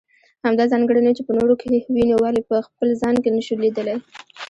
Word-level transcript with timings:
همدا 0.45 0.63
ځانګړنې 0.71 1.11
چې 1.17 1.21
په 1.27 1.31
نورو 1.37 1.53
کې 1.61 1.67
وينو 1.95 2.15
ولې 2.19 2.41
په 2.49 2.55
خپل 2.67 2.87
ځان 3.01 3.15
کې 3.23 3.29
نشو 3.35 3.55
ليدلی. 3.63 3.97